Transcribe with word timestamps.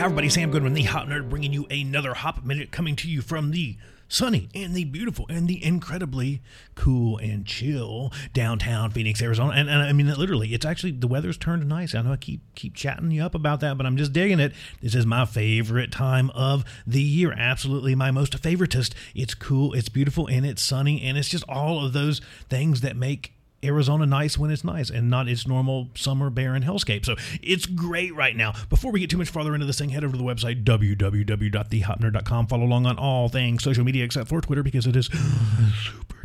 Everybody. 0.00 0.30
Sam 0.30 0.50
Goodman, 0.50 0.72
the 0.72 0.84
Hop 0.84 1.08
Nerd, 1.08 1.28
bringing 1.28 1.52
you 1.52 1.66
another 1.70 2.14
Hop 2.14 2.42
Minute 2.42 2.72
coming 2.72 2.96
to 2.96 3.08
you 3.08 3.20
from 3.20 3.50
the 3.50 3.76
sunny 4.08 4.48
and 4.54 4.74
the 4.74 4.84
beautiful 4.84 5.26
and 5.28 5.46
the 5.46 5.62
incredibly 5.62 6.40
cool 6.74 7.18
and 7.18 7.44
chill 7.44 8.10
downtown 8.32 8.90
Phoenix, 8.90 9.20
Arizona. 9.20 9.52
And, 9.52 9.68
and 9.68 9.82
I 9.82 9.92
mean, 9.92 10.08
literally, 10.08 10.54
it's 10.54 10.64
actually 10.64 10.92
the 10.92 11.06
weather's 11.06 11.36
turned 11.36 11.68
nice. 11.68 11.94
I 11.94 12.00
know 12.00 12.12
I 12.12 12.16
keep 12.16 12.40
keep 12.54 12.74
chatting 12.74 13.10
you 13.10 13.22
up 13.22 13.34
about 13.34 13.60
that, 13.60 13.76
but 13.76 13.84
I'm 13.84 13.98
just 13.98 14.14
digging 14.14 14.40
it. 14.40 14.54
This 14.80 14.94
is 14.94 15.04
my 15.04 15.26
favorite 15.26 15.92
time 15.92 16.30
of 16.30 16.64
the 16.86 17.02
year. 17.02 17.34
Absolutely 17.36 17.94
my 17.94 18.10
most 18.10 18.32
favoritist. 18.40 18.94
It's 19.14 19.34
cool, 19.34 19.74
it's 19.74 19.90
beautiful, 19.90 20.26
and 20.28 20.46
it's 20.46 20.62
sunny, 20.62 21.02
and 21.02 21.18
it's 21.18 21.28
just 21.28 21.44
all 21.46 21.84
of 21.84 21.92
those 21.92 22.22
things 22.48 22.80
that 22.80 22.96
make 22.96 23.34
Arizona 23.64 24.06
nice 24.06 24.38
when 24.38 24.50
it's 24.50 24.64
nice 24.64 24.90
and 24.90 25.10
not 25.10 25.28
its 25.28 25.46
normal 25.46 25.88
summer 25.94 26.30
barren 26.30 26.62
hellscape. 26.62 27.04
So 27.04 27.16
it's 27.42 27.66
great 27.66 28.14
right 28.14 28.36
now. 28.36 28.54
Before 28.68 28.90
we 28.92 29.00
get 29.00 29.10
too 29.10 29.18
much 29.18 29.28
farther 29.28 29.54
into 29.54 29.66
this 29.66 29.78
thing, 29.78 29.90
head 29.90 30.04
over 30.04 30.12
to 30.12 30.18
the 30.18 30.24
website 30.24 30.64
www.thehopnerd.com. 30.64 32.46
Follow 32.46 32.64
along 32.64 32.86
on 32.86 32.98
all 32.98 33.28
things 33.28 33.62
social 33.62 33.84
media 33.84 34.04
except 34.04 34.28
for 34.28 34.40
Twitter 34.40 34.62
because 34.62 34.86
it 34.86 34.96
is 34.96 35.06
super 35.84 36.19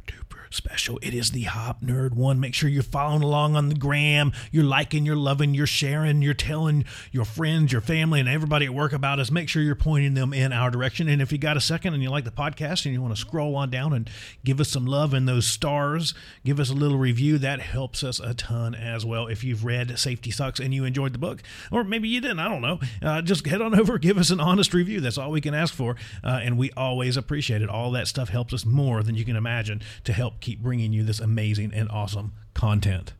special. 0.55 0.97
It 1.01 1.13
is 1.13 1.31
the 1.31 1.43
Hop 1.43 1.81
Nerd 1.81 2.13
one. 2.13 2.39
Make 2.39 2.53
sure 2.53 2.69
you're 2.69 2.81
following 2.81 3.21
along 3.21 3.55
on 3.55 3.69
the 3.69 3.75
gram. 3.75 4.31
You're 4.51 4.63
liking, 4.63 5.05
you're 5.05 5.15
loving, 5.15 5.53
you're 5.53 5.67
sharing, 5.67 6.21
you're 6.21 6.33
telling 6.33 6.85
your 7.11 7.25
friends, 7.25 7.71
your 7.71 7.81
family, 7.81 8.19
and 8.21 8.29
everybody 8.29 8.65
at 8.65 8.73
work 8.73 8.93
about 8.93 9.19
us. 9.19 9.29
Make 9.29 9.49
sure 9.49 9.61
you're 9.61 9.75
pointing 9.75 10.13
them 10.13 10.33
in 10.33 10.53
our 10.53 10.71
direction. 10.71 11.09
And 11.09 11.21
if 11.21 11.31
you 11.31 11.37
got 11.37 11.57
a 11.57 11.61
second 11.61 11.93
and 11.93 12.01
you 12.01 12.09
like 12.09 12.23
the 12.23 12.31
podcast 12.31 12.85
and 12.85 12.93
you 12.93 13.01
want 13.01 13.13
to 13.13 13.19
scroll 13.19 13.55
on 13.55 13.69
down 13.69 13.93
and 13.93 14.09
give 14.43 14.59
us 14.59 14.69
some 14.69 14.85
love 14.85 15.13
and 15.13 15.27
those 15.27 15.45
stars, 15.45 16.13
give 16.45 16.59
us 16.59 16.69
a 16.69 16.73
little 16.73 16.97
review. 16.97 17.37
That 17.37 17.59
helps 17.59 18.03
us 18.03 18.19
a 18.19 18.33
ton 18.33 18.73
as 18.73 19.05
well. 19.05 19.27
If 19.27 19.43
you've 19.43 19.65
read 19.65 19.99
Safety 19.99 20.31
Sucks 20.31 20.59
and 20.59 20.73
you 20.73 20.85
enjoyed 20.85 21.13
the 21.13 21.19
book, 21.19 21.43
or 21.71 21.83
maybe 21.83 22.07
you 22.07 22.21
didn't, 22.21 22.39
I 22.39 22.47
don't 22.47 22.61
know. 22.61 22.79
Uh, 23.01 23.21
just 23.21 23.45
head 23.45 23.61
on 23.61 23.77
over, 23.79 23.97
give 23.97 24.17
us 24.17 24.29
an 24.29 24.39
honest 24.39 24.73
review. 24.73 25.01
That's 25.01 25.17
all 25.17 25.31
we 25.31 25.41
can 25.41 25.53
ask 25.53 25.73
for, 25.73 25.97
uh, 26.23 26.39
and 26.41 26.57
we 26.57 26.71
always 26.71 27.17
appreciate 27.17 27.61
it. 27.61 27.69
All 27.69 27.91
that 27.91 28.07
stuff 28.07 28.29
helps 28.29 28.53
us 28.53 28.65
more 28.65 29.03
than 29.03 29.15
you 29.15 29.25
can 29.25 29.35
imagine 29.35 29.81
to 30.05 30.13
help 30.13 30.39
keep 30.45 30.61
bringing 30.61 30.93
you 30.93 31.03
this 31.03 31.19
amazing 31.19 31.73
and 31.73 31.89
awesome 31.89 32.31
content. 32.53 33.13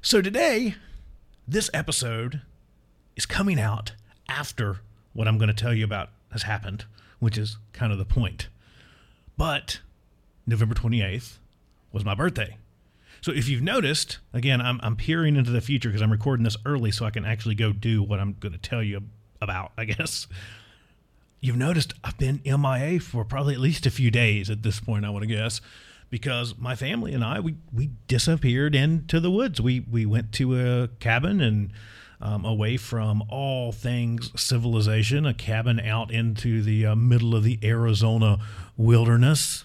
So 0.00 0.22
today, 0.22 0.76
this 1.46 1.68
episode 1.74 2.42
is 3.16 3.26
coming 3.26 3.58
out 3.58 3.94
after 4.28 4.78
what 5.12 5.26
I'm 5.26 5.36
going 5.36 5.48
to 5.48 5.54
tell 5.54 5.74
you 5.74 5.84
about 5.84 6.10
has 6.30 6.44
happened, 6.44 6.84
which 7.18 7.36
is 7.36 7.58
kind 7.72 7.90
of 7.90 7.98
the 7.98 8.04
point. 8.04 8.46
But 9.36 9.80
November 10.46 10.76
28th 10.76 11.38
was 11.90 12.04
my 12.04 12.14
birthday. 12.14 12.56
So 13.20 13.32
if 13.32 13.48
you've 13.48 13.62
noticed, 13.62 14.20
again, 14.32 14.60
I'm, 14.60 14.78
I'm 14.80 14.94
peering 14.94 15.34
into 15.34 15.50
the 15.50 15.60
future 15.60 15.88
because 15.88 16.02
I'm 16.02 16.12
recording 16.12 16.44
this 16.44 16.56
early 16.64 16.92
so 16.92 17.04
I 17.04 17.10
can 17.10 17.24
actually 17.24 17.56
go 17.56 17.72
do 17.72 18.00
what 18.00 18.20
I'm 18.20 18.36
going 18.38 18.52
to 18.52 18.58
tell 18.58 18.82
you 18.82 19.02
about, 19.42 19.72
I 19.76 19.84
guess. 19.86 20.28
You've 21.40 21.56
noticed 21.56 21.94
I've 22.04 22.16
been 22.16 22.40
MIA 22.44 23.00
for 23.00 23.24
probably 23.24 23.54
at 23.54 23.60
least 23.60 23.86
a 23.86 23.90
few 23.90 24.12
days 24.12 24.48
at 24.50 24.62
this 24.62 24.78
point, 24.78 25.04
I 25.04 25.10
want 25.10 25.24
to 25.24 25.26
guess, 25.26 25.60
because 26.10 26.58
my 26.58 26.74
family 26.74 27.14
and 27.14 27.24
I, 27.24 27.40
we, 27.40 27.56
we 27.72 27.90
disappeared 28.06 28.74
into 28.74 29.20
the 29.20 29.30
woods. 29.30 29.60
We, 29.60 29.80
we 29.80 30.04
went 30.04 30.32
to 30.32 30.60
a 30.60 30.88
cabin 30.98 31.40
and 31.40 31.72
um, 32.20 32.44
away 32.44 32.76
from 32.76 33.22
all 33.28 33.72
things 33.72 34.30
civilization, 34.40 35.24
a 35.24 35.32
cabin 35.32 35.80
out 35.80 36.10
into 36.10 36.62
the 36.62 36.86
uh, 36.86 36.94
middle 36.94 37.34
of 37.34 37.44
the 37.44 37.58
Arizona 37.62 38.38
wilderness 38.76 39.64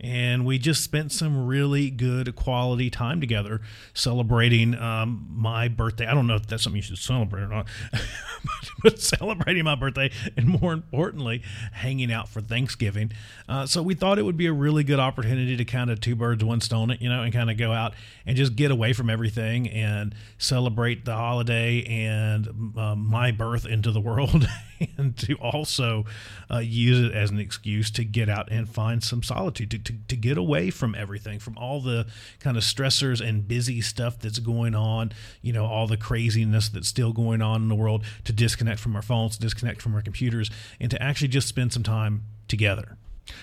and 0.00 0.44
we 0.44 0.58
just 0.58 0.82
spent 0.82 1.12
some 1.12 1.46
really 1.46 1.90
good 1.90 2.34
quality 2.36 2.90
time 2.90 3.20
together 3.20 3.60
celebrating 3.94 4.74
um, 4.74 5.26
my 5.30 5.68
birthday. 5.68 6.06
I 6.06 6.14
don't 6.14 6.26
know 6.26 6.34
if 6.34 6.46
that's 6.46 6.62
something 6.62 6.76
you 6.76 6.82
should 6.82 6.98
celebrate 6.98 7.42
or 7.42 7.48
not, 7.48 7.66
but 8.82 9.00
celebrating 9.00 9.64
my 9.64 9.74
birthday 9.74 10.10
and 10.36 10.46
more 10.60 10.72
importantly, 10.72 11.42
hanging 11.72 12.12
out 12.12 12.28
for 12.28 12.40
Thanksgiving. 12.40 13.12
Uh, 13.48 13.66
so 13.66 13.82
we 13.82 13.94
thought 13.94 14.18
it 14.18 14.22
would 14.22 14.36
be 14.36 14.46
a 14.46 14.52
really 14.52 14.84
good 14.84 15.00
opportunity 15.00 15.56
to 15.56 15.64
kind 15.64 15.90
of 15.90 16.00
two 16.00 16.16
birds, 16.16 16.44
one 16.44 16.60
stone 16.60 16.90
it, 16.90 17.00
you 17.00 17.08
know, 17.08 17.22
and 17.22 17.32
kind 17.32 17.50
of 17.50 17.56
go 17.56 17.72
out 17.72 17.94
and 18.26 18.36
just 18.36 18.56
get 18.56 18.70
away 18.70 18.92
from 18.92 19.08
everything 19.08 19.68
and 19.68 20.14
celebrate 20.38 21.04
the 21.04 21.14
holiday 21.14 21.82
and 21.84 22.74
uh, 22.76 22.94
my 22.94 23.30
birth 23.30 23.66
into 23.66 23.90
the 23.90 24.00
world 24.00 24.46
and 24.98 25.16
to 25.16 25.34
also 25.36 26.04
uh, 26.50 26.58
use 26.58 27.00
it 27.00 27.12
as 27.12 27.30
an 27.30 27.38
excuse 27.38 27.90
to 27.90 28.04
get 28.04 28.28
out 28.28 28.50
and 28.50 28.68
find 28.68 29.02
some 29.02 29.22
solitude, 29.22 29.70
to, 29.70 29.78
to, 29.84 29.94
to 30.08 30.16
get 30.16 30.38
away 30.38 30.70
from 30.70 30.94
everything, 30.94 31.38
from 31.38 31.56
all 31.58 31.80
the 31.80 32.06
kind 32.40 32.56
of 32.56 32.62
stressors 32.62 33.26
and 33.26 33.46
busy 33.46 33.80
stuff 33.80 34.18
that's 34.18 34.38
going 34.38 34.74
on, 34.74 35.12
you 35.42 35.52
know, 35.52 35.66
all 35.66 35.86
the 35.86 35.96
craziness 35.96 36.68
that's 36.68 36.88
still 36.88 37.12
going 37.12 37.42
on 37.42 37.62
in 37.62 37.68
the 37.68 37.74
world, 37.74 38.04
to 38.24 38.32
disconnect 38.32 38.80
from 38.80 38.96
our 38.96 39.02
phones, 39.02 39.36
disconnect 39.36 39.82
from 39.82 39.94
our 39.94 40.02
computers, 40.02 40.50
and 40.80 40.90
to 40.90 41.02
actually 41.02 41.28
just 41.28 41.48
spend 41.48 41.72
some 41.72 41.82
time 41.82 42.24
together. 42.48 42.96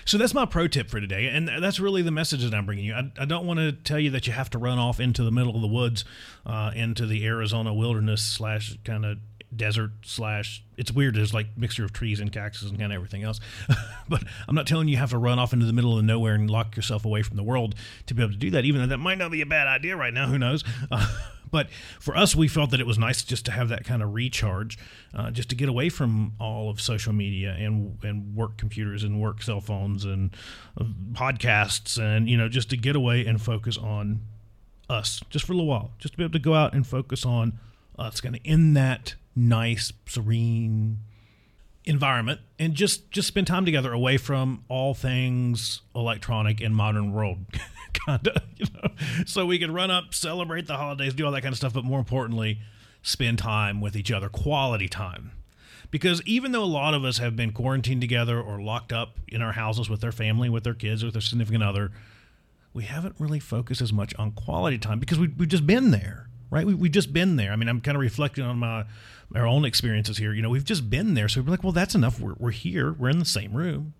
So 0.04 0.16
that's 0.16 0.34
my 0.34 0.46
pro 0.46 0.68
tip 0.68 0.88
for 0.88 1.00
today, 1.00 1.26
and 1.26 1.48
that's 1.48 1.80
really 1.80 2.02
the 2.02 2.12
message 2.12 2.44
that 2.44 2.54
I'm 2.54 2.66
bringing 2.66 2.84
you. 2.84 2.94
I, 2.94 3.10
I 3.18 3.24
don't 3.24 3.46
want 3.46 3.58
to 3.58 3.72
tell 3.72 3.98
you 3.98 4.10
that 4.10 4.26
you 4.26 4.32
have 4.32 4.48
to 4.50 4.58
run 4.58 4.78
off 4.78 5.00
into 5.00 5.24
the 5.24 5.32
middle 5.32 5.56
of 5.56 5.60
the 5.60 5.68
woods, 5.68 6.04
uh, 6.46 6.70
into 6.74 7.04
the 7.06 7.26
Arizona 7.26 7.74
wilderness 7.74 8.22
slash 8.22 8.76
kind 8.84 9.04
of 9.04 9.18
desert 9.54 9.90
slash 10.02 10.64
it's 10.76 10.90
weird 10.90 11.14
there's 11.14 11.34
like 11.34 11.46
mixture 11.56 11.84
of 11.84 11.92
trees 11.92 12.20
and 12.20 12.32
cactus 12.32 12.62
and 12.62 12.78
kind 12.78 12.92
of 12.92 12.96
everything 12.96 13.22
else. 13.22 13.40
But 14.08 14.24
i'm 14.46 14.54
not 14.54 14.66
telling 14.66 14.88
you 14.88 14.92
you 14.92 14.98
have 14.98 15.10
to 15.10 15.18
run 15.18 15.38
off 15.38 15.52
into 15.52 15.64
the 15.64 15.72
middle 15.72 15.96
of 15.96 16.04
nowhere 16.04 16.34
and 16.34 16.50
lock 16.50 16.76
yourself 16.76 17.04
away 17.04 17.22
from 17.22 17.36
the 17.36 17.42
world 17.42 17.74
to 18.06 18.14
be 18.14 18.22
able 18.22 18.32
to 18.32 18.38
do 18.38 18.50
that 18.50 18.64
even 18.64 18.80
though 18.80 18.88
that 18.88 18.98
might 18.98 19.16
not 19.16 19.30
be 19.30 19.40
a 19.40 19.46
bad 19.46 19.66
idea 19.66 19.96
right 19.96 20.12
now 20.12 20.26
who 20.26 20.38
knows? 20.38 20.64
Uh, 20.90 21.06
but 21.50 21.70
for 22.00 22.16
us 22.16 22.34
we 22.34 22.48
felt 22.48 22.70
that 22.70 22.80
it 22.80 22.86
was 22.86 22.98
nice 22.98 23.22
just 23.22 23.44
to 23.46 23.52
have 23.52 23.68
that 23.68 23.84
kind 23.84 24.02
of 24.02 24.12
recharge 24.12 24.78
uh, 25.14 25.30
just 25.30 25.48
to 25.48 25.54
get 25.54 25.68
away 25.68 25.88
from 25.88 26.32
all 26.40 26.68
of 26.68 26.80
social 26.80 27.12
media 27.12 27.54
and 27.58 27.98
and 28.02 28.34
work 28.34 28.58
computers 28.58 29.04
and 29.04 29.20
work 29.20 29.42
cell 29.42 29.60
phones 29.60 30.04
and 30.04 30.34
uh, 30.80 30.84
podcasts 31.12 31.98
and 31.98 32.28
you 32.28 32.36
know 32.36 32.48
just 32.48 32.68
to 32.70 32.76
get 32.76 32.96
away 32.96 33.24
and 33.24 33.40
focus 33.40 33.78
on 33.78 34.20
us 34.90 35.22
just 35.30 35.46
for 35.46 35.52
a 35.52 35.56
little 35.56 35.68
while 35.68 35.92
just 35.98 36.14
to 36.14 36.18
be 36.18 36.24
able 36.24 36.32
to 36.32 36.38
go 36.38 36.54
out 36.54 36.74
and 36.74 36.86
focus 36.86 37.24
on 37.24 37.58
us 37.98 38.20
kind 38.20 38.34
of 38.34 38.40
in 38.44 38.74
that 38.74 39.14
nice, 39.34 39.92
serene 40.06 40.98
environment 41.84 42.40
and 42.58 42.74
just 42.74 43.10
just 43.10 43.26
spend 43.26 43.46
time 43.46 43.64
together 43.64 43.92
away 43.92 44.16
from 44.16 44.64
all 44.68 44.94
things 44.94 45.82
electronic 45.96 46.60
and 46.60 46.76
modern 46.76 47.12
world 47.12 47.38
kind 48.06 48.28
of 48.28 48.42
you 48.56 48.66
know? 48.74 48.90
So 49.26 49.46
we 49.46 49.58
could 49.58 49.70
run 49.70 49.90
up 49.90 50.14
celebrate 50.14 50.66
the 50.66 50.76
holidays 50.76 51.14
do 51.14 51.26
all 51.26 51.32
that 51.32 51.42
kind 51.42 51.52
of 51.52 51.56
stuff 51.56 51.74
but 51.74 51.84
more 51.84 51.98
importantly 51.98 52.60
spend 53.02 53.38
time 53.38 53.80
with 53.80 53.96
each 53.96 54.12
other 54.12 54.28
quality 54.28 54.88
time. 54.88 55.32
Because 55.90 56.22
even 56.22 56.52
though 56.52 56.62
a 56.62 56.64
lot 56.64 56.94
of 56.94 57.04
us 57.04 57.18
have 57.18 57.36
been 57.36 57.52
quarantined 57.52 58.00
together 58.00 58.40
or 58.40 58.62
locked 58.62 58.92
up 58.92 59.18
in 59.28 59.42
our 59.42 59.52
houses 59.52 59.90
with 59.90 60.00
their 60.00 60.12
family 60.12 60.48
with 60.48 60.64
their 60.64 60.74
kids 60.74 61.04
with 61.04 61.14
their 61.14 61.20
significant 61.20 61.64
other 61.64 61.90
we 62.72 62.84
haven't 62.84 63.16
really 63.18 63.40
focused 63.40 63.82
as 63.82 63.92
much 63.92 64.14
on 64.14 64.30
quality 64.32 64.78
time 64.78 64.98
because 64.98 65.18
we, 65.18 65.28
we've 65.28 65.48
just 65.48 65.66
been 65.66 65.90
there 65.90 66.28
right 66.52 66.66
we, 66.66 66.74
we've 66.74 66.92
just 66.92 67.12
been 67.12 67.34
there 67.34 67.50
i 67.50 67.56
mean 67.56 67.68
i'm 67.68 67.80
kind 67.80 67.96
of 67.96 68.00
reflecting 68.00 68.44
on 68.44 68.58
my 68.58 68.84
our 69.34 69.46
own 69.46 69.64
experiences 69.64 70.18
here. 70.18 70.32
You 70.32 70.42
know, 70.42 70.50
we've 70.50 70.64
just 70.64 70.90
been 70.90 71.14
there, 71.14 71.28
so 71.28 71.40
we're 71.40 71.50
like, 71.50 71.62
well, 71.62 71.72
that's 71.72 71.94
enough. 71.94 72.20
We're 72.20 72.34
we're 72.38 72.50
here. 72.50 72.92
We're 72.92 73.10
in 73.10 73.18
the 73.18 73.24
same 73.24 73.52
room. 73.52 73.94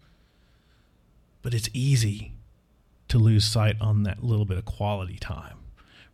But 1.42 1.54
it's 1.54 1.68
easy 1.72 2.32
to 3.08 3.18
lose 3.18 3.44
sight 3.44 3.76
on 3.80 4.04
that 4.04 4.22
little 4.22 4.44
bit 4.44 4.58
of 4.58 4.64
quality 4.64 5.16
time, 5.18 5.58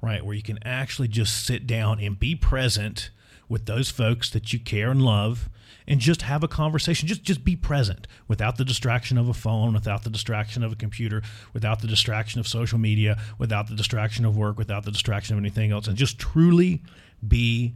right? 0.01 0.25
Where 0.25 0.35
you 0.35 0.43
can 0.43 0.59
actually 0.65 1.09
just 1.09 1.45
sit 1.45 1.67
down 1.67 2.01
and 2.01 2.19
be 2.19 2.35
present 2.35 3.11
with 3.49 3.67
those 3.67 3.91
folks 3.91 4.31
that 4.31 4.53
you 4.53 4.59
care 4.59 4.91
and 4.91 5.03
love 5.03 5.49
and 5.87 6.01
just 6.01 6.23
have 6.23 6.43
a 6.43 6.49
conversation. 6.49 7.09
Just 7.09 7.23
just 7.23 7.45
be 7.45 7.57
present 7.57 8.07
without 8.29 8.57
the 8.57 8.65
distraction 8.65 9.17
of 9.19 9.29
a 9.29 9.35
phone 9.35 9.73
without 9.73 10.05
the 10.05 10.11
distraction 10.11 10.63
of 10.63 10.73
a 10.73 10.77
computer 10.77 11.23
without 11.53 11.81
the 11.81 11.87
distraction 11.87 12.41
of 12.41 12.47
social 12.47 12.79
media 12.79 13.21
without 13.39 13.69
the 13.69 13.75
distraction 13.75 14.25
of 14.25 14.37
work 14.37 14.59
without 14.59 14.85
the 14.85 14.91
distraction 14.91 15.37
of 15.37 15.43
anything 15.43 15.73
else. 15.73 15.87
And 15.87 15.97
just 15.97 16.19
truly 16.19 16.83
be 17.27 17.75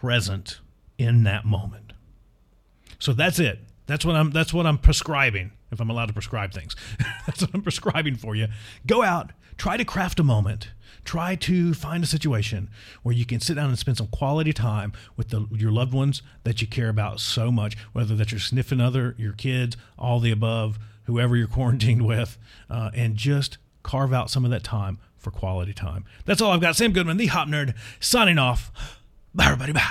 present 0.00 0.60
in 0.96 1.24
that 1.24 1.44
moment. 1.44 1.92
So 2.98 3.12
that's 3.12 3.38
it. 3.38 3.60
That's 3.86 4.04
what 4.04 4.16
i'm 4.16 4.30
that's 4.30 4.52
what 4.52 4.66
i'm 4.66 4.78
prescribing 4.78 5.52
if 5.70 5.80
i'm 5.80 5.90
allowed 5.90 6.06
to 6.06 6.14
prescribe 6.14 6.52
things 6.52 6.74
that's 7.26 7.42
what 7.42 7.50
i'm 7.54 7.62
prescribing 7.62 8.16
for 8.16 8.34
you 8.34 8.48
go 8.86 9.02
out 9.02 9.32
try 9.56 9.76
to 9.76 9.84
craft 9.84 10.20
a 10.20 10.24
moment 10.24 10.70
try 11.08 11.34
to 11.34 11.72
find 11.72 12.04
a 12.04 12.06
situation 12.06 12.68
where 13.02 13.14
you 13.14 13.24
can 13.24 13.40
sit 13.40 13.54
down 13.54 13.70
and 13.70 13.78
spend 13.78 13.96
some 13.96 14.08
quality 14.08 14.52
time 14.52 14.92
with 15.16 15.30
the, 15.30 15.46
your 15.50 15.72
loved 15.72 15.94
ones 15.94 16.20
that 16.44 16.60
you 16.60 16.66
care 16.66 16.90
about 16.90 17.18
so 17.18 17.50
much, 17.50 17.78
whether 17.94 18.14
that's 18.14 18.30
your 18.30 18.38
sniffing 18.38 18.80
other, 18.80 19.14
your 19.16 19.32
kids, 19.32 19.74
all 19.98 20.20
the 20.20 20.30
above, 20.30 20.78
whoever 21.04 21.34
you're 21.34 21.48
quarantined 21.48 22.06
with, 22.06 22.36
uh, 22.68 22.90
and 22.94 23.16
just 23.16 23.56
carve 23.82 24.12
out 24.12 24.30
some 24.30 24.44
of 24.44 24.50
that 24.50 24.62
time 24.62 24.98
for 25.16 25.30
quality 25.30 25.72
time. 25.72 26.04
That's 26.26 26.42
all 26.42 26.52
I've 26.52 26.60
got. 26.60 26.76
Sam 26.76 26.92
Goodman, 26.92 27.16
the 27.16 27.28
Hop 27.28 27.48
Nerd, 27.48 27.74
signing 28.00 28.36
off. 28.38 28.70
Bye, 29.34 29.46
everybody. 29.46 29.72
Bye. 29.72 29.84